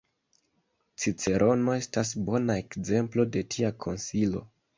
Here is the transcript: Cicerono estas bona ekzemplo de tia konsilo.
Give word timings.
Cicerono 1.03 1.75
estas 1.81 2.15
bona 2.31 2.57
ekzemplo 2.63 3.27
de 3.37 3.45
tia 3.53 3.73
konsilo. 3.87 4.45